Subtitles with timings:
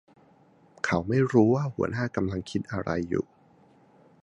[0.85, 3.25] เขาไม่รู้ว่าหัวหน้ากำลังคิดอะไรอยู่